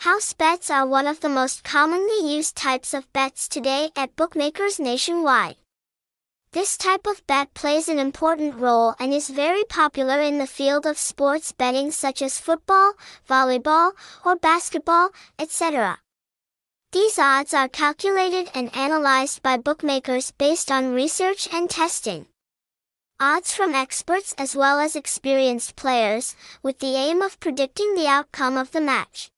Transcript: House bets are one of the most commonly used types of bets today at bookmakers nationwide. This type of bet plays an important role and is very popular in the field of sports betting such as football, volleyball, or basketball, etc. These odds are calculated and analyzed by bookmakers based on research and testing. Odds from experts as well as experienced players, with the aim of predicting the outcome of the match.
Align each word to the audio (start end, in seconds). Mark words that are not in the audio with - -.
House 0.00 0.32
bets 0.32 0.70
are 0.70 0.86
one 0.86 1.06
of 1.06 1.20
the 1.20 1.28
most 1.28 1.62
commonly 1.62 2.34
used 2.34 2.56
types 2.56 2.94
of 2.94 3.12
bets 3.12 3.46
today 3.46 3.90
at 3.94 4.16
bookmakers 4.16 4.80
nationwide. 4.80 5.56
This 6.52 6.78
type 6.78 7.06
of 7.06 7.26
bet 7.26 7.52
plays 7.52 7.86
an 7.86 7.98
important 7.98 8.54
role 8.54 8.94
and 8.98 9.12
is 9.12 9.28
very 9.28 9.62
popular 9.64 10.18
in 10.22 10.38
the 10.38 10.46
field 10.46 10.86
of 10.86 10.96
sports 10.96 11.52
betting 11.52 11.90
such 11.90 12.22
as 12.22 12.38
football, 12.38 12.94
volleyball, 13.28 13.92
or 14.24 14.36
basketball, 14.36 15.10
etc. 15.38 15.98
These 16.92 17.18
odds 17.18 17.52
are 17.52 17.68
calculated 17.68 18.50
and 18.54 18.74
analyzed 18.74 19.42
by 19.42 19.58
bookmakers 19.58 20.30
based 20.30 20.72
on 20.72 20.94
research 20.94 21.46
and 21.52 21.68
testing. 21.68 22.24
Odds 23.20 23.54
from 23.54 23.74
experts 23.74 24.34
as 24.38 24.56
well 24.56 24.80
as 24.80 24.96
experienced 24.96 25.76
players, 25.76 26.34
with 26.62 26.78
the 26.78 26.96
aim 26.96 27.20
of 27.20 27.38
predicting 27.38 27.94
the 27.94 28.06
outcome 28.06 28.56
of 28.56 28.70
the 28.70 28.80
match. 28.80 29.30